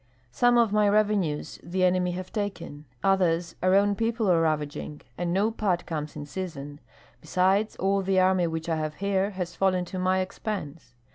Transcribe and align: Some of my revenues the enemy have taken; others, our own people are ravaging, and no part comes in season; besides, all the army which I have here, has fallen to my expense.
Some 0.31 0.57
of 0.57 0.73
my 0.73 0.89
revenues 0.89 1.59
the 1.61 1.83
enemy 1.83 2.13
have 2.13 2.31
taken; 2.31 2.85
others, 3.03 3.53
our 3.61 3.75
own 3.75 3.93
people 3.93 4.27
are 4.31 4.41
ravaging, 4.41 5.01
and 5.15 5.31
no 5.31 5.51
part 5.51 5.85
comes 5.85 6.15
in 6.15 6.25
season; 6.25 6.79
besides, 7.21 7.75
all 7.75 8.01
the 8.01 8.19
army 8.19 8.47
which 8.47 8.67
I 8.67 8.77
have 8.77 8.95
here, 8.95 9.29
has 9.29 9.53
fallen 9.55 9.85
to 9.85 9.99
my 9.99 10.17
expense. 10.17 10.95